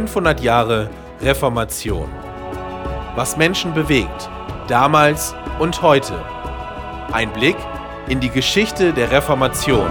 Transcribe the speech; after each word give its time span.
500 0.00 0.40
Jahre 0.40 0.88
Reformation. 1.20 2.08
Was 3.16 3.36
Menschen 3.36 3.74
bewegt, 3.74 4.30
damals 4.66 5.34
und 5.58 5.82
heute. 5.82 6.14
Ein 7.12 7.30
Blick 7.34 7.56
in 8.08 8.18
die 8.18 8.30
Geschichte 8.30 8.94
der 8.94 9.10
Reformation. 9.10 9.90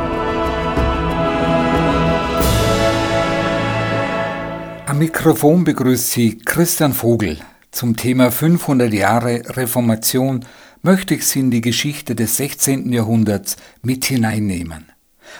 Am 4.87 4.97
Mikrofon 4.97 5.63
begrüßt 5.63 6.09
Sie 6.09 6.39
Christian 6.39 6.93
Vogel. 6.93 7.37
Zum 7.69 7.95
Thema 7.95 8.31
500 8.31 8.91
Jahre 8.91 9.43
Reformation 9.57 10.43
möchte 10.81 11.13
ich 11.13 11.27
Sie 11.27 11.41
in 11.41 11.51
die 11.51 11.61
Geschichte 11.61 12.15
des 12.15 12.37
16. 12.37 12.91
Jahrhunderts 12.91 13.57
mit 13.83 14.05
hineinnehmen. 14.05 14.87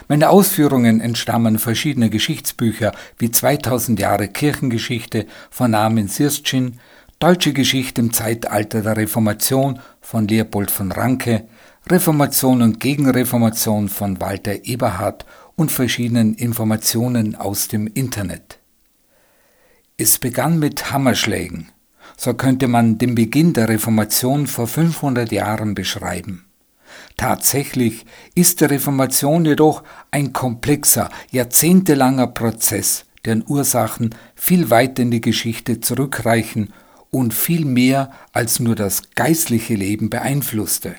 Meine 0.08 0.30
Ausführungen 0.30 1.00
entstammen 1.00 1.58
verschiedener 1.58 2.08
Geschichtsbücher 2.08 2.92
wie 3.18 3.30
2000 3.30 3.98
Jahre 4.00 4.28
Kirchengeschichte 4.28 5.26
von 5.50 5.74
Armin 5.74 6.08
Sirschin, 6.08 6.78
Deutsche 7.18 7.52
Geschichte 7.52 8.00
im 8.00 8.14
Zeitalter 8.14 8.80
der 8.80 8.96
Reformation 8.96 9.78
von 10.00 10.26
Leopold 10.26 10.70
von 10.70 10.90
Ranke, 10.90 11.44
Reformation 11.86 12.62
und 12.62 12.80
Gegenreformation 12.80 13.90
von 13.90 14.20
Walter 14.22 14.64
Eberhard 14.64 15.26
und 15.54 15.70
verschiedenen 15.70 16.34
Informationen 16.34 17.34
aus 17.34 17.68
dem 17.68 17.86
Internet. 17.86 18.58
Es 19.98 20.18
begann 20.18 20.58
mit 20.58 20.92
Hammerschlägen. 20.92 21.68
So 22.16 22.32
könnte 22.32 22.68
man 22.68 22.96
den 22.96 23.14
Beginn 23.14 23.52
der 23.52 23.68
Reformation 23.68 24.46
vor 24.46 24.66
500 24.66 25.30
Jahren 25.30 25.74
beschreiben. 25.74 26.46
Tatsächlich 27.16 28.06
ist 28.34 28.60
die 28.60 28.66
Reformation 28.66 29.44
jedoch 29.44 29.82
ein 30.10 30.32
komplexer, 30.32 31.10
jahrzehntelanger 31.30 32.28
Prozess, 32.28 33.04
deren 33.24 33.44
Ursachen 33.46 34.14
viel 34.34 34.70
weiter 34.70 35.02
in 35.02 35.10
die 35.10 35.20
Geschichte 35.20 35.80
zurückreichen 35.80 36.72
und 37.10 37.34
viel 37.34 37.64
mehr 37.64 38.10
als 38.32 38.60
nur 38.60 38.74
das 38.74 39.02
geistliche 39.14 39.74
Leben 39.74 40.10
beeinflusste. 40.10 40.94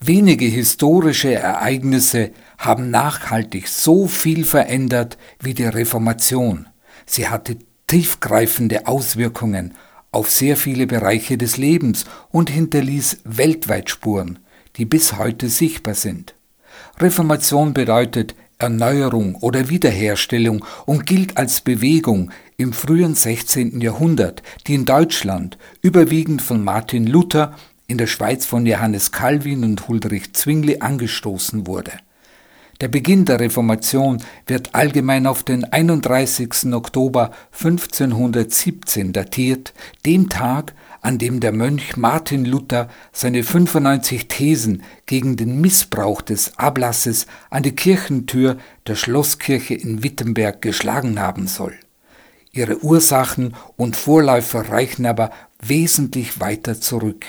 Wenige 0.00 0.46
historische 0.46 1.34
Ereignisse 1.34 2.30
haben 2.58 2.90
nachhaltig 2.90 3.68
so 3.68 4.06
viel 4.06 4.44
verändert 4.44 5.18
wie 5.40 5.54
die 5.54 5.64
Reformation. 5.64 6.68
Sie 7.06 7.28
hatte 7.28 7.56
tiefgreifende 7.86 8.86
Auswirkungen 8.86 9.74
auf 10.12 10.30
sehr 10.30 10.56
viele 10.56 10.86
Bereiche 10.86 11.38
des 11.38 11.56
Lebens 11.56 12.04
und 12.30 12.50
hinterließ 12.50 13.20
weltweit 13.24 13.90
Spuren, 13.90 14.38
die 14.76 14.84
bis 14.84 15.16
heute 15.18 15.48
sichtbar 15.48 15.94
sind. 15.94 16.34
Reformation 16.98 17.74
bedeutet 17.74 18.34
Erneuerung 18.58 19.34
oder 19.36 19.68
Wiederherstellung 19.68 20.64
und 20.86 21.04
gilt 21.04 21.36
als 21.36 21.60
Bewegung 21.60 22.30
im 22.56 22.72
frühen 22.72 23.14
16. 23.14 23.80
Jahrhundert, 23.80 24.42
die 24.66 24.74
in 24.74 24.84
Deutschland 24.84 25.58
überwiegend 25.80 26.42
von 26.42 26.62
Martin 26.62 27.06
Luther, 27.06 27.56
in 27.88 27.98
der 27.98 28.06
Schweiz 28.06 28.46
von 28.46 28.64
Johannes 28.64 29.12
Calvin 29.12 29.64
und 29.64 29.88
Huldrych 29.88 30.32
Zwingli 30.32 30.78
angestoßen 30.78 31.66
wurde. 31.66 31.92
Der 32.80 32.88
Beginn 32.88 33.24
der 33.24 33.38
Reformation 33.38 34.22
wird 34.46 34.74
allgemein 34.74 35.26
auf 35.26 35.42
den 35.42 35.64
31. 35.64 36.72
Oktober 36.72 37.30
1517 37.52 39.12
datiert, 39.12 39.72
dem 40.06 40.28
Tag, 40.28 40.74
an 41.02 41.18
dem 41.18 41.40
der 41.40 41.52
Mönch 41.52 41.96
Martin 41.96 42.44
Luther 42.44 42.88
seine 43.12 43.42
95 43.42 44.28
Thesen 44.28 44.84
gegen 45.06 45.36
den 45.36 45.60
Missbrauch 45.60 46.22
des 46.22 46.56
Ablasses 46.58 47.26
an 47.50 47.64
die 47.64 47.74
Kirchentür 47.74 48.56
der 48.86 48.94
Schlosskirche 48.94 49.74
in 49.74 50.04
Wittenberg 50.04 50.62
geschlagen 50.62 51.20
haben 51.20 51.48
soll. 51.48 51.74
Ihre 52.52 52.84
Ursachen 52.84 53.54
und 53.76 53.96
Vorläufer 53.96 54.68
reichen 54.70 55.04
aber 55.04 55.32
wesentlich 55.60 56.38
weiter 56.38 56.80
zurück. 56.80 57.26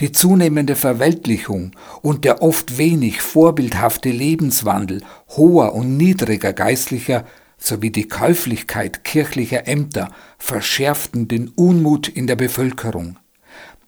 Die 0.00 0.12
zunehmende 0.12 0.76
Verweltlichung 0.76 1.72
und 2.02 2.26
der 2.26 2.42
oft 2.42 2.76
wenig 2.76 3.22
vorbildhafte 3.22 4.10
Lebenswandel 4.10 5.02
hoher 5.28 5.74
und 5.74 5.96
niedriger 5.96 6.52
Geistlicher 6.52 7.24
sowie 7.60 7.90
die 7.90 8.08
Käuflichkeit 8.08 9.04
kirchlicher 9.04 9.68
Ämter 9.68 10.10
verschärften 10.38 11.28
den 11.28 11.48
Unmut 11.48 12.08
in 12.08 12.26
der 12.26 12.36
Bevölkerung. 12.36 13.18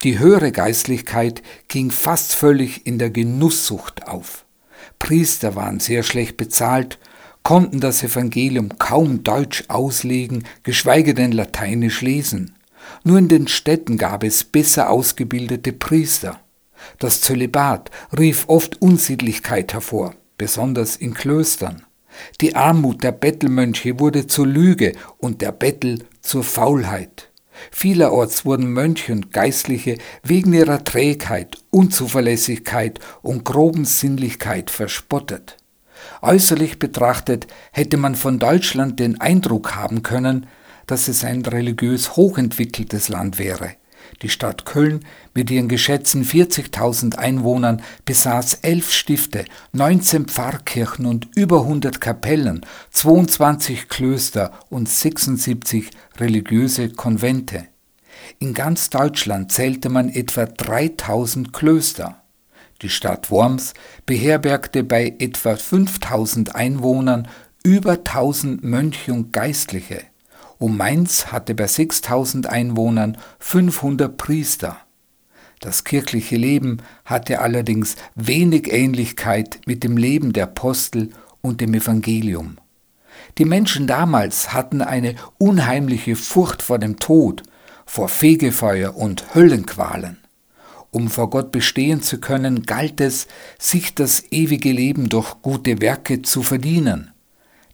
Die 0.03 0.19
höhere 0.19 0.51
Geistlichkeit 0.51 1.41
ging 1.67 1.89
fast 1.91 2.35
völlig 2.35 2.85
in 2.85 2.99
der 2.99 3.09
Genusssucht 3.09 4.07
auf. 4.07 4.45
Priester 4.99 5.55
waren 5.55 5.79
sehr 5.79 6.03
schlecht 6.03 6.37
bezahlt, 6.37 6.99
konnten 7.41 7.79
das 7.79 8.03
Evangelium 8.03 8.77
kaum 8.77 9.23
deutsch 9.23 9.65
auslegen, 9.67 10.45
geschweige 10.63 11.13
denn 11.13 11.31
lateinisch 11.31 12.01
lesen. 12.01 12.55
Nur 13.03 13.17
in 13.17 13.27
den 13.27 13.47
Städten 13.47 13.97
gab 13.97 14.23
es 14.23 14.43
besser 14.43 14.89
ausgebildete 14.89 15.73
Priester. 15.73 16.39
Das 16.99 17.21
Zölibat 17.21 17.91
rief 18.17 18.45
oft 18.47 18.81
Unsittlichkeit 18.81 19.73
hervor, 19.73 20.15
besonders 20.37 20.97
in 20.97 21.13
Klöstern. 21.13 21.83
Die 22.41 22.55
Armut 22.55 23.03
der 23.03 23.11
Bettelmönche 23.11 23.99
wurde 23.99 24.27
zur 24.27 24.47
Lüge 24.47 24.93
und 25.17 25.41
der 25.41 25.51
Bettel 25.51 26.05
zur 26.21 26.43
Faulheit. 26.43 27.29
Vielerorts 27.71 28.45
wurden 28.45 28.71
Mönche 28.71 29.13
und 29.13 29.31
Geistliche 29.31 29.97
wegen 30.23 30.53
ihrer 30.53 30.83
Trägheit, 30.83 31.57
Unzuverlässigkeit 31.69 32.99
und 33.21 33.45
groben 33.45 33.85
Sinnlichkeit 33.85 34.69
verspottet. 34.69 35.57
Äußerlich 36.21 36.79
betrachtet 36.79 37.47
hätte 37.71 37.97
man 37.97 38.15
von 38.15 38.39
Deutschland 38.39 38.99
den 38.99 39.21
Eindruck 39.21 39.75
haben 39.75 40.03
können, 40.03 40.47
dass 40.87 41.07
es 41.07 41.23
ein 41.23 41.43
religiös 41.43 42.15
hochentwickeltes 42.15 43.09
Land 43.09 43.39
wäre. 43.39 43.71
Die 44.21 44.29
Stadt 44.29 44.65
Köln 44.65 45.05
mit 45.33 45.51
ihren 45.51 45.67
geschätzten 45.67 46.23
40.000 46.23 47.15
Einwohnern 47.15 47.81
besaß 48.05 48.59
elf 48.61 48.91
Stifte, 48.91 49.45
19 49.73 50.27
Pfarrkirchen 50.27 51.05
und 51.05 51.29
über 51.35 51.61
100 51.61 51.99
Kapellen, 51.99 52.65
22 52.91 53.89
Klöster 53.89 54.51
und 54.69 54.87
76 54.87 55.89
religiöse 56.19 56.89
Konvente. 56.89 57.67
In 58.39 58.53
ganz 58.53 58.89
Deutschland 58.89 59.51
zählte 59.51 59.89
man 59.89 60.09
etwa 60.09 60.45
3000 60.45 61.51
Klöster. 61.51 62.21
Die 62.81 62.89
Stadt 62.89 63.31
Worms 63.31 63.73
beherbergte 64.05 64.83
bei 64.83 65.15
etwa 65.19 65.55
5000 65.55 66.55
Einwohnern 66.55 67.27
über 67.63 67.93
1000 67.93 68.63
Mönche 68.63 69.13
und 69.13 69.31
Geistliche 69.31 70.01
und 70.63 70.77
Mainz 70.77 71.25
hatte 71.25 71.55
bei 71.55 71.67
6000 71.67 72.47
Einwohnern 72.47 73.17
500 73.39 74.15
Priester. 74.15 74.77
Das 75.59 75.83
kirchliche 75.83 76.37
Leben 76.37 76.77
hatte 77.03 77.41
allerdings 77.41 77.97
wenig 78.15 78.71
Ähnlichkeit 78.71 79.59
mit 79.65 79.83
dem 79.83 79.97
Leben 79.97 80.31
der 80.31 80.45
Apostel 80.45 81.09
und 81.41 81.59
dem 81.59 81.73
Evangelium. 81.73 82.59
Die 83.37 83.43
Menschen 83.43 83.87
damals 83.87 84.53
hatten 84.53 84.81
eine 84.81 85.15
unheimliche 85.37 86.15
Furcht 86.15 86.61
vor 86.61 86.79
dem 86.79 86.97
Tod, 86.97 87.43
vor 87.85 88.07
Fegefeuer 88.07 88.95
und 88.95 89.35
Höllenqualen. 89.35 90.19
Um 90.91 91.09
vor 91.09 91.29
Gott 91.29 91.51
bestehen 91.51 92.01
zu 92.01 92.21
können, 92.21 92.63
galt 92.63 93.01
es, 93.01 93.27
sich 93.59 93.95
das 93.95 94.31
ewige 94.31 94.71
Leben 94.71 95.09
durch 95.09 95.41
gute 95.41 95.81
Werke 95.81 96.21
zu 96.21 96.41
verdienen. 96.41 97.12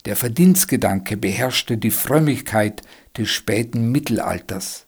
Der 0.05 0.15
Verdienstgedanke 0.15 1.17
beherrschte 1.17 1.77
die 1.77 1.91
Frömmigkeit 1.91 2.81
des 3.17 3.29
späten 3.29 3.91
Mittelalters. 3.91 4.85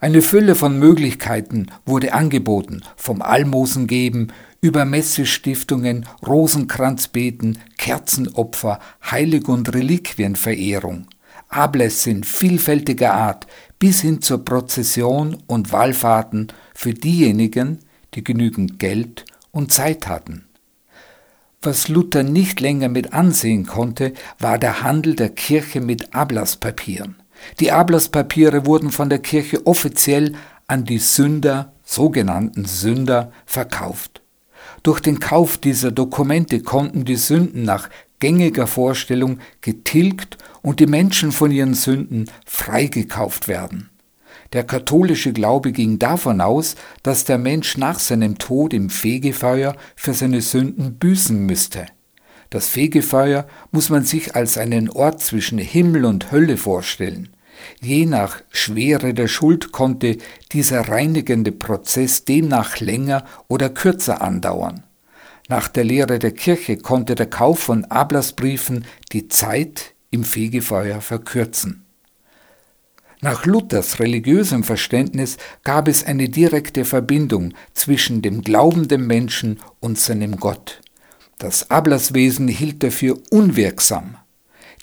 Eine 0.00 0.22
Fülle 0.22 0.54
von 0.54 0.78
Möglichkeiten 0.78 1.66
wurde 1.84 2.14
angeboten, 2.14 2.82
vom 2.96 3.22
Almosengeben 3.22 4.32
über 4.60 4.84
Messestiftungen, 4.84 6.06
Rosenkranzbeten, 6.26 7.58
Kerzenopfer, 7.76 8.80
Heilig- 9.10 9.48
und 9.48 9.74
Reliquienverehrung, 9.74 11.08
Ablässe 11.48 12.10
in 12.10 12.24
vielfältiger 12.24 13.12
Art 13.12 13.46
bis 13.78 14.00
hin 14.00 14.22
zur 14.22 14.44
Prozession 14.44 15.42
und 15.46 15.72
Wallfahrten 15.72 16.48
für 16.74 16.94
diejenigen, 16.94 17.80
die 18.14 18.24
genügend 18.24 18.78
Geld 18.78 19.26
und 19.50 19.72
Zeit 19.72 20.06
hatten. 20.06 20.46
Was 21.64 21.88
Luther 21.88 22.22
nicht 22.22 22.60
länger 22.60 22.90
mit 22.90 23.14
ansehen 23.14 23.64
konnte, 23.64 24.12
war 24.38 24.58
der 24.58 24.82
Handel 24.82 25.16
der 25.16 25.30
Kirche 25.30 25.80
mit 25.80 26.14
Ablasspapieren. 26.14 27.16
Die 27.58 27.72
Ablasspapiere 27.72 28.66
wurden 28.66 28.90
von 28.90 29.08
der 29.08 29.20
Kirche 29.20 29.66
offiziell 29.66 30.34
an 30.66 30.84
die 30.84 30.98
Sünder, 30.98 31.72
sogenannten 31.82 32.66
Sünder, 32.66 33.32
verkauft. 33.46 34.20
Durch 34.82 35.00
den 35.00 35.20
Kauf 35.20 35.56
dieser 35.56 35.90
Dokumente 35.90 36.60
konnten 36.60 37.06
die 37.06 37.16
Sünden 37.16 37.62
nach 37.62 37.88
gängiger 38.18 38.66
Vorstellung 38.66 39.38
getilgt 39.62 40.36
und 40.60 40.80
die 40.80 40.86
Menschen 40.86 41.32
von 41.32 41.50
ihren 41.50 41.72
Sünden 41.72 42.30
freigekauft 42.44 43.48
werden. 43.48 43.88
Der 44.54 44.62
katholische 44.62 45.32
Glaube 45.32 45.72
ging 45.72 45.98
davon 45.98 46.40
aus, 46.40 46.76
dass 47.02 47.24
der 47.24 47.38
Mensch 47.38 47.76
nach 47.76 47.98
seinem 47.98 48.38
Tod 48.38 48.72
im 48.72 48.88
Fegefeuer 48.88 49.76
für 49.96 50.14
seine 50.14 50.40
Sünden 50.40 50.94
büßen 50.94 51.38
müsste. 51.44 51.86
Das 52.50 52.68
Fegefeuer 52.68 53.48
muss 53.72 53.90
man 53.90 54.04
sich 54.04 54.36
als 54.36 54.56
einen 54.56 54.88
Ort 54.88 55.20
zwischen 55.20 55.58
Himmel 55.58 56.04
und 56.04 56.30
Hölle 56.30 56.56
vorstellen. 56.56 57.30
Je 57.80 58.06
nach 58.06 58.42
Schwere 58.50 59.12
der 59.12 59.26
Schuld 59.26 59.72
konnte 59.72 60.18
dieser 60.52 60.88
reinigende 60.88 61.50
Prozess 61.50 62.24
demnach 62.24 62.78
länger 62.78 63.24
oder 63.48 63.70
kürzer 63.70 64.22
andauern. 64.22 64.84
Nach 65.48 65.66
der 65.66 65.82
Lehre 65.82 66.20
der 66.20 66.32
Kirche 66.32 66.76
konnte 66.76 67.16
der 67.16 67.26
Kauf 67.26 67.58
von 67.58 67.86
Ablassbriefen 67.86 68.84
die 69.12 69.26
Zeit 69.26 69.94
im 70.12 70.22
Fegefeuer 70.22 71.00
verkürzen. 71.00 71.83
Nach 73.24 73.46
Luthers 73.46 74.00
religiösem 74.00 74.64
Verständnis 74.64 75.38
gab 75.62 75.88
es 75.88 76.04
eine 76.04 76.28
direkte 76.28 76.84
Verbindung 76.84 77.54
zwischen 77.72 78.20
dem 78.20 78.42
glaubenden 78.42 79.06
Menschen 79.06 79.60
und 79.80 79.98
seinem 79.98 80.36
Gott. 80.36 80.82
Das 81.38 81.70
Ablasswesen 81.70 82.48
hielt 82.48 82.82
dafür 82.82 83.18
unwirksam. 83.30 84.18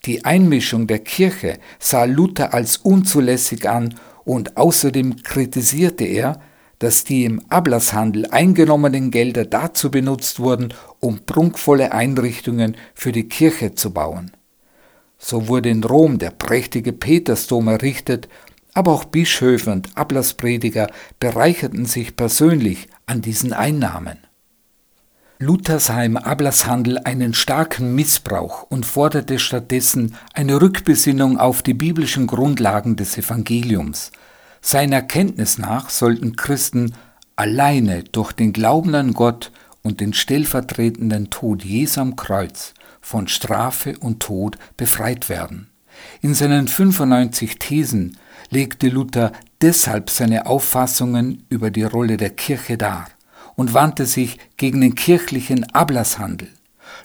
Die 0.08 0.26
Einmischung 0.26 0.88
der 0.88 0.98
Kirche 0.98 1.60
sah 1.78 2.06
Luther 2.06 2.52
als 2.56 2.78
unzulässig 2.78 3.70
an 3.70 3.94
und 4.24 4.58
außerdem 4.58 5.22
kritisierte 5.22 6.06
er, 6.06 6.42
dass 6.80 7.04
die 7.04 7.26
im 7.26 7.44
Ablasshandel 7.50 8.26
eingenommenen 8.26 9.12
Gelder 9.12 9.46
dazu 9.46 9.92
benutzt 9.92 10.40
wurden, 10.40 10.74
um 11.00 11.28
prunkvolle 11.28 11.92
Einrichtungen 11.92 12.76
für 12.96 13.12
die 13.12 13.30
Kirche 13.30 13.76
zu 13.76 13.94
bauen. 13.94 14.32
So 15.24 15.48
wurde 15.48 15.70
in 15.70 15.84
Rom 15.84 16.18
der 16.18 16.32
prächtige 16.32 16.92
Petersdom 16.92 17.68
errichtet, 17.68 18.28
aber 18.74 18.92
auch 18.92 19.06
Bischöfe 19.06 19.72
und 19.72 19.96
Ablassprediger 19.96 20.90
bereicherten 21.20 21.86
sich 21.86 22.16
persönlich 22.16 22.88
an 23.06 23.22
diesen 23.22 23.54
Einnahmen. 23.54 24.18
Luther 25.38 25.80
sah 25.80 26.04
im 26.04 26.18
Ablasshandel 26.18 26.98
einen 27.00 27.36
starken 27.36 27.94
Missbrauch 27.94 28.64
und 28.64 28.86
forderte 28.86 29.38
stattdessen 29.38 30.16
eine 30.34 30.60
Rückbesinnung 30.60 31.38
auf 31.38 31.62
die 31.62 31.76
biblischen 31.76 32.26
Grundlagen 32.26 32.96
des 32.96 33.18
Evangeliums. 33.18 34.12
Seiner 34.60 34.98
Erkenntnis 34.98 35.60
nach 35.60 35.90
sollten 35.90 36.36
Christen 36.36 36.96
alleine 37.36 38.04
durch 38.04 38.32
den 38.34 38.54
Glauben 38.54 38.96
an 38.96 39.14
Gott 39.14 39.52
und 39.84 40.02
den 40.02 40.14
stellvertretenden 40.14 41.30
Tod 41.30 41.64
Jesu 41.64 42.02
am 42.02 42.16
Kreuz 42.16 42.74
von 43.02 43.28
Strafe 43.28 43.98
und 44.00 44.22
Tod 44.22 44.58
befreit 44.78 45.30
werden. 45.30 45.70
In 46.22 46.34
seinen 46.34 46.68
95 46.68 47.60
Thesen 47.60 48.18
legte 48.50 48.90
Luther 48.90 49.32
deshalb 49.62 50.10
seine 50.10 50.46
Auffassungen 50.46 51.46
über 51.50 51.72
die 51.72 51.84
Rolle 51.84 52.18
der 52.18 52.30
Kirche 52.30 52.78
dar 52.78 53.08
und 53.56 53.74
wandte 53.74 54.06
sich 54.06 54.38
gegen 54.58 54.82
den 54.82 54.96
kirchlichen 54.96 55.70
Ablasshandel. 55.72 56.50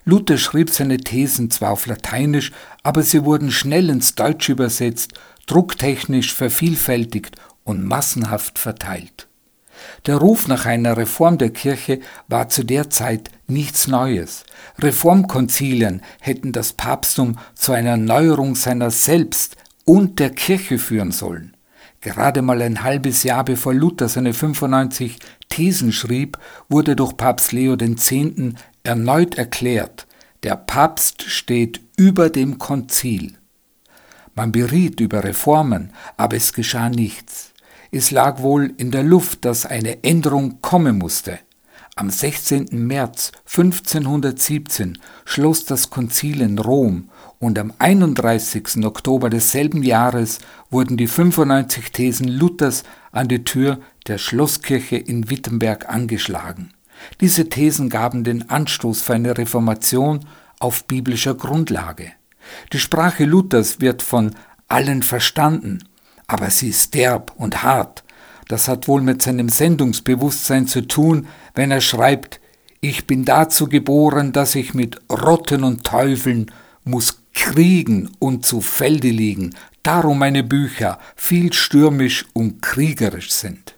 Luther 0.05 0.39
schrieb 0.39 0.71
seine 0.71 0.99
Thesen 0.99 1.51
zwar 1.51 1.73
auf 1.73 1.87
Lateinisch, 1.87 2.53
aber 2.83 3.03
sie 3.03 3.25
wurden 3.25 3.51
schnell 3.51 3.91
ins 3.91 4.15
Deutsche 4.15 4.53
übersetzt, 4.53 5.13
drucktechnisch 5.47 6.33
vervielfältigt 6.35 7.37
und 7.65 7.85
massenhaft 7.85 8.59
verteilt. 8.59 9.26
Der 10.07 10.17
Ruf 10.17 10.49
nach 10.49 10.67
einer 10.67 10.97
Reform 10.97 11.39
der 11.39 11.51
Kirche 11.51 12.01
war 12.29 12.49
zu 12.49 12.65
der 12.65 12.91
Zeit 12.91 13.31
nichts 13.47 13.87
Neues. 13.87 14.45
Reformkonzilien 14.79 16.03
hätten 16.21 16.53
das 16.53 16.73
Papsttum 16.73 17.39
zu 17.55 17.73
einer 17.73 17.97
Neuerung 17.97 18.55
seiner 18.55 18.91
selbst 18.91 19.57
und 19.85 20.19
der 20.19 20.31
Kirche 20.31 20.79
führen 20.79 21.13
sollen. 21.13 21.57
Gerade 22.01 22.43
mal 22.43 22.63
ein 22.63 22.83
halbes 22.83 23.23
Jahr 23.23 23.45
bevor 23.45 23.75
Luther 23.75 24.09
seine 24.09 24.33
95 24.33 25.19
Thesen 25.49 25.93
schrieb, 25.93 26.39
wurde 26.69 26.95
durch 26.95 27.17
Papst 27.17 27.53
Leo 27.53 27.75
X. 27.75 28.13
erneut 28.83 29.37
erklärt, 29.37 30.07
der 30.43 30.57
Papst 30.57 31.23
steht 31.23 31.81
über 31.97 32.31
dem 32.31 32.59
Konzil. 32.59 33.37
Man 34.35 34.53
beriet 34.53 35.01
über 35.01 35.25
Reformen, 35.25 35.93
aber 36.17 36.37
es 36.37 36.53
geschah 36.53 36.91
nichts. 36.91 37.53
Es 37.97 38.11
lag 38.11 38.43
wohl 38.43 38.75
in 38.77 38.91
der 38.91 39.03
Luft, 39.03 39.47
dass 39.47 39.65
eine 39.65 40.05
Änderung 40.05 40.61
kommen 40.61 40.99
musste. 40.99 41.39
Am 41.95 42.11
16. 42.11 42.69
März 42.73 43.33
1517 43.47 44.99
schloss 45.25 45.65
das 45.65 45.89
Konzil 45.89 46.43
in 46.43 46.59
Rom 46.59 47.09
und 47.39 47.59
am 47.59 47.73
31. 47.79 48.85
Oktober 48.85 49.31
desselben 49.31 49.83
Jahres 49.83 50.41
wurden 50.69 50.99
die 50.99 51.07
95 51.07 51.91
Thesen 51.91 52.29
Luthers 52.29 52.83
an 53.13 53.29
die 53.29 53.45
Tür 53.45 53.81
der 54.09 54.19
Schlosskirche 54.19 54.97
in 54.99 55.31
Wittenberg 55.31 55.89
angeschlagen. 55.89 56.75
Diese 57.23 57.49
Thesen 57.49 57.89
gaben 57.89 58.25
den 58.25 58.51
Anstoß 58.51 59.01
für 59.01 59.15
eine 59.15 59.39
Reformation 59.39 60.21
auf 60.61 60.85
biblischer 60.85 61.35
Grundlage. 61.35 62.13
Die 62.75 62.79
Sprache 62.79 63.25
Luthers 63.25 63.81
wird 63.81 64.03
von 64.03 64.35
allen 64.69 65.03
verstanden, 65.03 65.79
aber 66.27 66.51
sie 66.51 66.69
ist 66.69 66.95
derb 66.95 67.33
und 67.37 67.63
hart. 67.63 68.05
Das 68.49 68.69
hat 68.69 68.89
wohl 68.89 69.03
mit 69.03 69.23
seinem 69.23 69.49
Sendungsbewusstsein 69.49 70.67
zu 70.67 70.83
tun, 70.83 71.27
wenn 71.55 71.71
er 71.71 71.81
schreibt, 71.81 72.41
ich 72.81 73.07
bin 73.07 73.25
dazu 73.25 73.69
geboren, 73.69 74.33
dass 74.33 74.55
ich 74.55 74.75
mit 74.75 75.01
Rotten 75.11 75.65
und 75.65 75.85
Teufeln 75.85 76.51
muss 76.85 77.23
kriegen 77.33 78.11
und 78.19 78.47
zu 78.47 78.61
Felde 78.61 79.11
liegen, 79.11 79.55
darum 79.83 80.19
meine 80.19 80.45
Bücher 80.45 80.99
viel 81.17 81.53
stürmisch 81.53 82.27
und 82.33 82.63
kriegerisch 82.63 83.33
sind. 83.33 83.75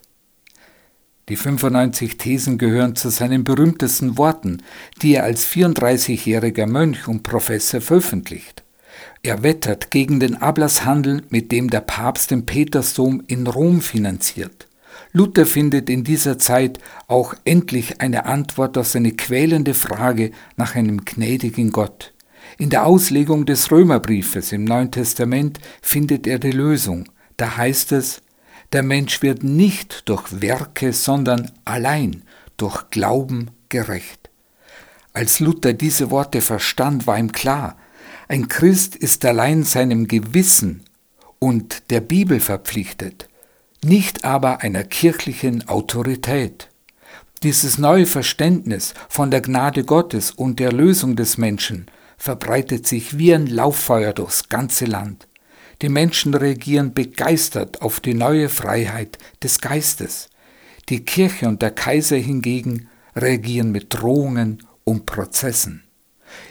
Die 1.27 1.35
95 1.35 2.17
Thesen 2.17 2.57
gehören 2.57 2.95
zu 2.95 3.09
seinen 3.09 3.43
berühmtesten 3.43 4.17
Worten, 4.17 4.63
die 5.01 5.15
er 5.15 5.25
als 5.25 5.45
34-jähriger 5.45 6.65
Mönch 6.65 7.07
und 7.07 7.21
Professor 7.21 7.81
veröffentlicht. 7.81 8.63
Er 9.23 9.43
wettert 9.43 9.91
gegen 9.91 10.19
den 10.19 10.35
Ablasshandel, 10.35 11.23
mit 11.29 11.51
dem 11.51 11.69
der 11.69 11.81
Papst 11.81 12.31
den 12.31 12.45
Petersdom 12.45 13.23
in 13.27 13.47
Rom 13.47 13.81
finanziert. 13.81 14.67
Luther 15.11 15.45
findet 15.45 15.89
in 15.89 16.03
dieser 16.03 16.37
Zeit 16.37 16.79
auch 17.07 17.33
endlich 17.43 18.01
eine 18.01 18.25
Antwort 18.25 18.77
auf 18.77 18.87
seine 18.87 19.11
quälende 19.13 19.73
Frage 19.73 20.31
nach 20.55 20.75
einem 20.75 21.03
gnädigen 21.05 21.71
Gott. 21.71 22.13
In 22.57 22.69
der 22.69 22.85
Auslegung 22.85 23.45
des 23.45 23.71
Römerbriefes 23.71 24.51
im 24.51 24.65
Neuen 24.65 24.91
Testament 24.91 25.59
findet 25.81 26.27
er 26.27 26.39
die 26.39 26.51
Lösung. 26.51 27.05
Da 27.37 27.57
heißt 27.57 27.91
es, 27.93 28.21
der 28.73 28.83
Mensch 28.83 29.21
wird 29.21 29.43
nicht 29.43 30.07
durch 30.09 30.41
Werke, 30.41 30.93
sondern 30.93 31.51
allein 31.65 32.23
durch 32.57 32.89
Glauben 32.91 33.51
gerecht. 33.69 34.29
Als 35.13 35.39
Luther 35.39 35.73
diese 35.73 36.11
Worte 36.11 36.41
verstand, 36.41 37.07
war 37.07 37.17
ihm 37.17 37.31
klar, 37.31 37.77
ein 38.31 38.47
Christ 38.47 38.95
ist 38.95 39.25
allein 39.25 39.63
seinem 39.63 40.07
Gewissen 40.07 40.83
und 41.39 41.89
der 41.89 41.99
Bibel 41.99 42.39
verpflichtet, 42.39 43.27
nicht 43.83 44.23
aber 44.23 44.61
einer 44.61 44.83
kirchlichen 44.83 45.67
Autorität. 45.67 46.69
Dieses 47.41 47.79
neue 47.79 48.05
Verständnis 48.05 48.93
von 49.09 49.31
der 49.31 49.41
Gnade 49.41 49.83
Gottes 49.83 50.29
und 50.29 50.59
der 50.59 50.71
Lösung 50.71 51.15
des 51.15 51.39
Menschen 51.39 51.87
verbreitet 52.19 52.85
sich 52.85 53.17
wie 53.17 53.33
ein 53.33 53.47
Lauffeuer 53.47 54.13
durchs 54.13 54.47
ganze 54.47 54.85
Land. 54.85 55.27
Die 55.81 55.89
Menschen 55.89 56.35
reagieren 56.35 56.93
begeistert 56.93 57.81
auf 57.81 57.99
die 57.99 58.13
neue 58.13 58.49
Freiheit 58.49 59.17
des 59.41 59.59
Geistes. 59.59 60.29
Die 60.89 61.03
Kirche 61.03 61.47
und 61.47 61.63
der 61.63 61.71
Kaiser 61.71 62.17
hingegen 62.17 62.89
reagieren 63.15 63.71
mit 63.71 63.91
Drohungen 63.91 64.67
und 64.83 65.07
Prozessen. 65.07 65.88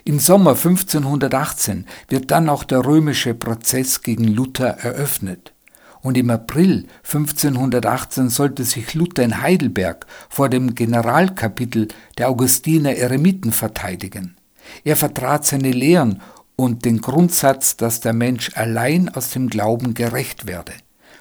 Im 0.05 0.19
Sommer 0.19 0.51
1518 0.51 1.87
wird 2.09 2.31
dann 2.31 2.49
auch 2.49 2.65
der 2.65 2.85
römische 2.85 3.35
Prozess 3.35 4.03
gegen 4.03 4.25
Luther 4.25 4.69
eröffnet. 4.69 5.53
Und 6.01 6.17
im 6.17 6.31
April 6.31 6.87
1518 7.05 8.29
sollte 8.29 8.65
sich 8.65 8.95
Luther 8.95 9.25
in 9.25 9.43
Heidelberg 9.43 10.07
vor 10.29 10.49
dem 10.49 10.75
Generalkapitel 10.75 11.89
der 12.17 12.29
Augustiner 12.29 12.95
Eremiten 12.95 13.53
verteidigen. 13.53 14.37
Er 14.85 14.97
vertrat 14.97 15.45
seine 15.47 15.73
Lehren 15.73 16.23
und 16.57 16.85
den 16.85 17.01
Grundsatz, 17.01 17.77
dass 17.77 18.01
der 18.01 18.13
Mensch 18.13 18.51
allein 18.55 19.09
aus 19.09 19.31
dem 19.31 19.49
Glauben 19.49 19.95
gerecht 19.95 20.47
werde. 20.47 20.73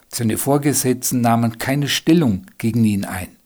Seine 0.10 0.38
Vorgesetzten 0.38 1.22
nahmen 1.22 1.60
keine 1.60 1.88
Stellung 1.88 2.46
gegen 2.58 2.84
ihn 2.86 3.06
ein. 3.06 3.37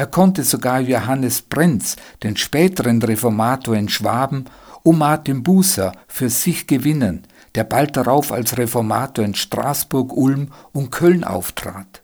Er 0.00 0.06
konnte 0.06 0.44
sogar 0.44 0.80
Johannes 0.80 1.42
Brenz, 1.42 1.96
den 2.22 2.34
späteren 2.34 3.02
Reformator 3.02 3.76
in 3.76 3.90
Schwaben, 3.90 4.46
und 4.82 4.96
Martin 4.96 5.42
Bußer 5.42 5.92
für 6.08 6.30
sich 6.30 6.66
gewinnen, 6.66 7.24
der 7.54 7.64
bald 7.64 7.98
darauf 7.98 8.32
als 8.32 8.56
Reformator 8.56 9.22
in 9.22 9.34
Straßburg, 9.34 10.10
Ulm 10.16 10.52
und 10.72 10.90
Köln 10.90 11.22
auftrat. 11.22 12.00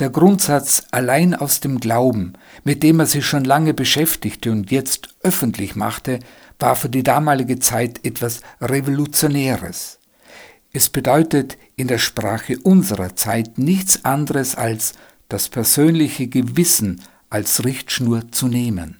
Der 0.00 0.10
Grundsatz 0.10 0.82
allein 0.90 1.36
aus 1.36 1.60
dem 1.60 1.78
Glauben, 1.78 2.32
mit 2.64 2.82
dem 2.82 2.98
er 2.98 3.06
sich 3.06 3.24
schon 3.24 3.44
lange 3.44 3.72
beschäftigte 3.72 4.50
und 4.50 4.72
jetzt 4.72 5.14
öffentlich 5.22 5.76
machte, 5.76 6.18
war 6.58 6.74
für 6.74 6.88
die 6.88 7.04
damalige 7.04 7.60
Zeit 7.60 8.04
etwas 8.04 8.40
Revolutionäres. 8.60 10.00
Es 10.72 10.90
bedeutet 10.90 11.56
in 11.76 11.86
der 11.86 11.98
Sprache 11.98 12.58
unserer 12.58 13.14
Zeit 13.14 13.58
nichts 13.58 14.04
anderes 14.04 14.56
als 14.56 14.94
das 15.28 15.48
persönliche 15.48 16.26
Gewissen 16.26 17.00
als 17.32 17.64
Richtschnur 17.64 18.30
zu 18.30 18.46
nehmen. 18.46 18.98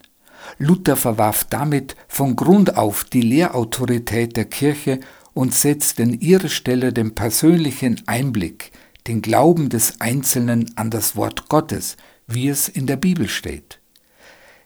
Luther 0.59 0.97
verwarf 0.97 1.47
damit 1.49 1.97
von 2.09 2.35
Grund 2.35 2.77
auf 2.77 3.05
die 3.05 3.21
Lehrautorität 3.21 4.37
der 4.37 4.47
Kirche 4.47 5.01
und 5.35 5.55
setzt 5.55 6.01
in 6.01 6.21
ihre 6.21 6.49
Stelle 6.49 6.93
den 6.93 7.15
persönlichen 7.15 8.03
Einblick, 8.07 8.73
den 9.07 9.23
Glauben 9.23 9.69
des 9.69 10.01
Einzelnen 10.01 10.71
an 10.77 10.91
das 10.91 11.17
Wort 11.17 11.49
Gottes, 11.49 11.97
wie 12.27 12.49
es 12.49 12.69
in 12.69 12.87
der 12.87 12.97
Bibel 12.97 13.29
steht. 13.29 13.81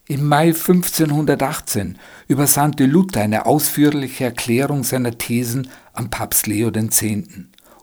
Im 0.08 0.24
Mai 0.28 0.48
1518 0.48 1.98
übersandte 2.28 2.86
Luther 2.86 3.22
eine 3.22 3.46
ausführliche 3.46 4.24
Erklärung 4.24 4.84
seiner 4.84 5.18
Thesen 5.18 5.68
an 5.92 6.10
Papst 6.10 6.46
Leo 6.46 6.68
X. 6.68 7.02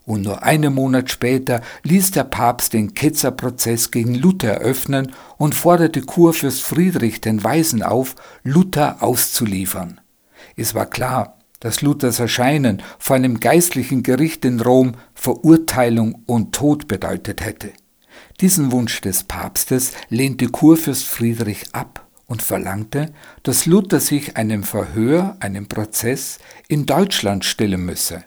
Und 0.05 0.23
nur 0.23 0.43
einen 0.43 0.73
Monat 0.73 1.09
später 1.09 1.61
ließ 1.83 2.11
der 2.11 2.25
Papst 2.25 2.73
den 2.73 2.93
Ketzerprozess 2.93 3.89
gegen 3.91 4.15
Luther 4.15 4.49
eröffnen 4.49 5.13
und 5.37 5.55
forderte 5.55 6.01
Kurfürst 6.01 6.61
Friedrich 6.61 7.21
den 7.21 7.43
Weisen 7.43 7.83
auf, 7.83 8.15
Luther 8.43 9.01
auszuliefern. 9.01 10.01
Es 10.57 10.75
war 10.75 10.87
klar, 10.87 11.37
dass 11.61 11.81
Luthers 11.81 12.19
Erscheinen 12.19 12.81
vor 12.99 13.15
einem 13.15 13.39
geistlichen 13.39 14.03
Gericht 14.03 14.43
in 14.43 14.59
Rom 14.59 14.95
Verurteilung 15.13 16.23
und 16.25 16.53
Tod 16.53 16.89
bedeutet 16.89 17.39
hätte. 17.39 17.71
Diesen 18.41 18.73
Wunsch 18.73 18.99
des 18.99 19.23
Papstes 19.23 19.93
lehnte 20.09 20.47
Kurfürst 20.47 21.05
Friedrich 21.05 21.73
ab 21.73 22.05
und 22.27 22.41
verlangte, 22.41 23.13
dass 23.43 23.65
Luther 23.65 24.01
sich 24.01 24.35
einem 24.35 24.63
Verhör, 24.63 25.37
einem 25.39 25.67
Prozess 25.67 26.39
in 26.67 26.85
Deutschland 26.85 27.45
stellen 27.45 27.85
müsse. 27.85 28.25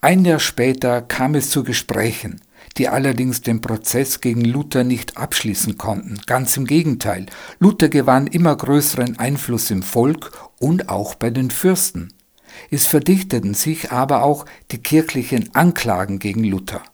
Ein 0.00 0.24
Jahr 0.24 0.38
später 0.38 1.02
kam 1.02 1.34
es 1.34 1.50
zu 1.50 1.64
Gesprächen, 1.64 2.40
die 2.76 2.86
allerdings 2.86 3.40
den 3.42 3.60
Prozess 3.60 4.20
gegen 4.20 4.42
Luther 4.44 4.84
nicht 4.84 5.16
abschließen 5.16 5.76
konnten. 5.76 6.20
Ganz 6.24 6.56
im 6.56 6.66
Gegenteil, 6.66 7.26
Luther 7.58 7.88
gewann 7.88 8.28
immer 8.28 8.54
größeren 8.54 9.18
Einfluss 9.18 9.72
im 9.72 9.82
Volk 9.82 10.30
und 10.60 10.88
auch 10.88 11.16
bei 11.16 11.30
den 11.30 11.50
Fürsten. 11.50 12.12
Es 12.70 12.86
verdichteten 12.86 13.54
sich 13.54 13.90
aber 13.90 14.22
auch 14.22 14.46
die 14.70 14.78
kirchlichen 14.78 15.52
Anklagen 15.56 16.20
gegen 16.20 16.44
Luther. 16.44 16.84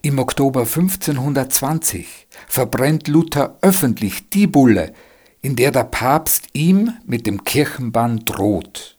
Im 0.00 0.18
Oktober 0.18 0.60
1520 0.60 2.26
verbrennt 2.48 3.06
Luther 3.06 3.58
öffentlich 3.60 4.30
die 4.30 4.46
Bulle, 4.46 4.94
in 5.42 5.56
der 5.56 5.72
der 5.72 5.84
Papst 5.84 6.48
ihm 6.54 6.94
mit 7.04 7.26
dem 7.26 7.44
Kirchenbann 7.44 8.24
droht. 8.24 8.95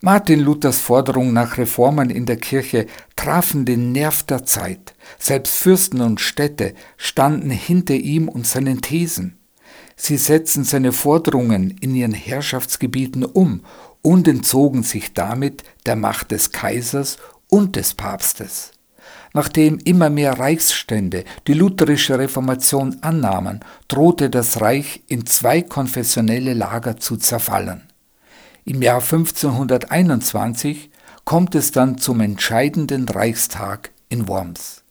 Martin 0.00 0.38
Luthers 0.38 0.78
Forderungen 0.78 1.32
nach 1.32 1.58
Reformen 1.58 2.08
in 2.08 2.24
der 2.24 2.36
Kirche 2.36 2.86
trafen 3.16 3.64
den 3.64 3.90
Nerv 3.90 4.22
der 4.22 4.44
Zeit. 4.44 4.94
Selbst 5.18 5.56
Fürsten 5.56 6.00
und 6.00 6.20
Städte 6.20 6.74
standen 6.96 7.50
hinter 7.50 7.94
ihm 7.94 8.28
und 8.28 8.46
seinen 8.46 8.80
Thesen. 8.80 9.38
Sie 9.96 10.16
setzten 10.16 10.62
seine 10.62 10.92
Forderungen 10.92 11.76
in 11.80 11.96
ihren 11.96 12.12
Herrschaftsgebieten 12.12 13.24
um 13.24 13.62
und 14.00 14.28
entzogen 14.28 14.84
sich 14.84 15.14
damit 15.14 15.64
der 15.84 15.96
Macht 15.96 16.30
des 16.30 16.52
Kaisers 16.52 17.18
und 17.48 17.74
des 17.74 17.94
Papstes. 17.94 18.70
Nachdem 19.34 19.78
immer 19.78 20.10
mehr 20.10 20.38
Reichsstände 20.38 21.24
die 21.48 21.54
lutherische 21.54 22.20
Reformation 22.20 22.98
annahmen, 23.00 23.64
drohte 23.88 24.30
das 24.30 24.60
Reich 24.60 25.02
in 25.08 25.26
zwei 25.26 25.60
konfessionelle 25.62 26.54
Lager 26.54 26.98
zu 26.98 27.16
zerfallen. 27.16 27.87
Im 28.68 28.82
Jahr 28.82 29.00
1521 29.00 30.90
kommt 31.24 31.54
es 31.54 31.72
dann 31.72 31.96
zum 31.96 32.20
entscheidenden 32.20 33.08
Reichstag 33.08 33.92
in 34.10 34.28
Worms. 34.28 34.82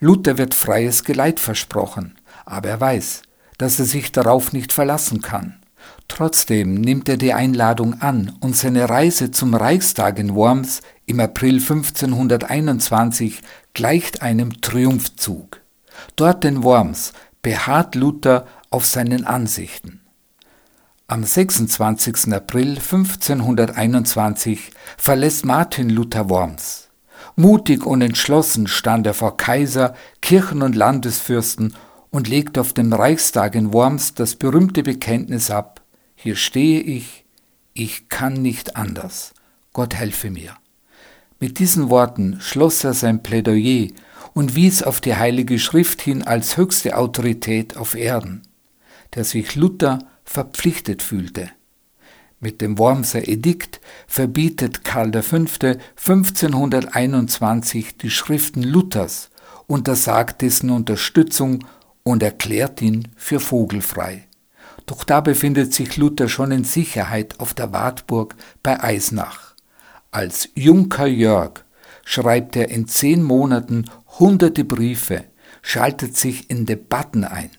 Luther 0.00 0.36
wird 0.36 0.56
freies 0.56 1.04
Geleit 1.04 1.38
versprochen, 1.38 2.16
aber 2.44 2.70
er 2.70 2.80
weiß, 2.80 3.22
dass 3.56 3.78
er 3.78 3.84
sich 3.84 4.10
darauf 4.10 4.52
nicht 4.52 4.72
verlassen 4.72 5.20
kann. 5.20 5.60
Trotzdem 6.08 6.74
nimmt 6.74 7.08
er 7.08 7.16
die 7.16 7.32
Einladung 7.32 8.00
an 8.00 8.32
und 8.40 8.56
seine 8.56 8.90
Reise 8.90 9.30
zum 9.30 9.54
Reichstag 9.54 10.18
in 10.18 10.34
Worms 10.34 10.82
im 11.06 11.20
April 11.20 11.60
1521 11.60 13.42
gleicht 13.74 14.22
einem 14.22 14.60
Triumphzug. 14.60 15.60
Dort 16.16 16.44
in 16.44 16.64
Worms 16.64 17.12
beharrt 17.42 17.94
Luther 17.94 18.48
auf 18.70 18.84
seinen 18.84 19.24
Ansichten. 19.24 20.00
Am 21.14 21.22
26. 21.22 22.32
April 22.32 22.70
1521 22.70 24.72
verlässt 24.96 25.44
Martin 25.44 25.88
Luther 25.88 26.28
Worms. 26.28 26.88
Mutig 27.36 27.86
und 27.86 28.02
entschlossen 28.02 28.66
stand 28.66 29.06
er 29.06 29.14
vor 29.14 29.36
Kaiser, 29.36 29.94
Kirchen- 30.20 30.62
und 30.62 30.74
Landesfürsten 30.74 31.76
und 32.10 32.26
legt 32.26 32.58
auf 32.58 32.72
dem 32.72 32.92
Reichstag 32.92 33.54
in 33.54 33.72
Worms 33.72 34.14
das 34.14 34.34
berühmte 34.34 34.82
Bekenntnis 34.82 35.52
ab, 35.52 35.82
hier 36.16 36.34
stehe 36.34 36.80
ich, 36.80 37.24
ich 37.74 38.08
kann 38.08 38.42
nicht 38.42 38.74
anders, 38.74 39.34
Gott 39.72 39.94
helfe 39.94 40.32
mir. 40.32 40.56
Mit 41.38 41.60
diesen 41.60 41.90
Worten 41.90 42.40
schloss 42.40 42.82
er 42.82 42.92
sein 42.92 43.22
Plädoyer 43.22 43.86
und 44.32 44.56
wies 44.56 44.82
auf 44.82 45.00
die 45.00 45.14
Heilige 45.14 45.60
Schrift 45.60 46.02
hin 46.02 46.24
als 46.24 46.56
höchste 46.56 46.96
Autorität 46.96 47.76
auf 47.76 47.94
Erden, 47.94 48.42
der 49.14 49.22
sich 49.22 49.54
Luther 49.54 50.00
verpflichtet 50.24 51.02
fühlte. 51.02 51.50
Mit 52.40 52.60
dem 52.60 52.78
Wormser 52.78 53.26
Edikt 53.26 53.80
verbietet 54.06 54.84
Karl 54.84 55.22
V. 55.22 55.36
1521 55.36 57.96
die 57.96 58.10
Schriften 58.10 58.62
Luthers, 58.62 59.30
untersagt 59.66 60.42
dessen 60.42 60.70
Unterstützung 60.70 61.64
und 62.02 62.22
erklärt 62.22 62.82
ihn 62.82 63.08
für 63.16 63.40
vogelfrei. 63.40 64.28
Doch 64.86 65.04
da 65.04 65.20
befindet 65.20 65.72
sich 65.72 65.96
Luther 65.96 66.28
schon 66.28 66.50
in 66.50 66.64
Sicherheit 66.64 67.40
auf 67.40 67.54
der 67.54 67.72
Wartburg 67.72 68.34
bei 68.62 68.82
Eisenach. 68.82 69.54
Als 70.10 70.50
Junker 70.54 71.06
Jörg 71.06 71.64
schreibt 72.04 72.56
er 72.56 72.68
in 72.68 72.86
zehn 72.86 73.22
Monaten 73.22 73.90
hunderte 74.18 74.64
Briefe, 74.64 75.24
schaltet 75.62 76.16
sich 76.16 76.50
in 76.50 76.66
Debatten 76.66 77.24
ein. 77.24 77.50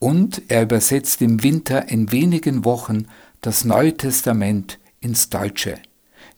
Und 0.00 0.42
er 0.48 0.62
übersetzt 0.62 1.20
im 1.20 1.42
Winter 1.42 1.88
in 1.90 2.10
wenigen 2.10 2.64
Wochen 2.64 3.06
das 3.42 3.64
Neue 3.64 3.96
Testament 3.96 4.78
ins 4.98 5.28
Deutsche. 5.28 5.78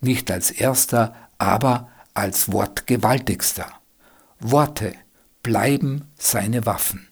Nicht 0.00 0.33
als 0.33 0.50
erster, 0.50 1.14
aber 1.38 1.88
als 2.12 2.52
wortgewaltigster. 2.52 3.66
Worte 4.40 4.95
bleiben 5.45 6.09
seine 6.16 6.66
Waffen. 6.66 7.07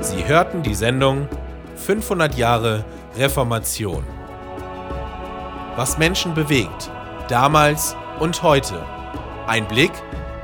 Sie 0.00 0.26
hörten 0.26 0.62
die 0.62 0.74
Sendung 0.74 1.28
500 1.76 2.34
Jahre 2.38 2.86
Reformation. 3.18 4.13
Was 5.76 5.98
Menschen 5.98 6.34
bewegt, 6.34 6.88
damals 7.28 7.96
und 8.20 8.44
heute. 8.44 8.80
Ein 9.48 9.66
Blick 9.66 9.90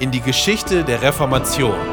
in 0.01 0.11
die 0.11 0.21
Geschichte 0.21 0.83
der 0.83 1.03
Reformation. 1.03 1.90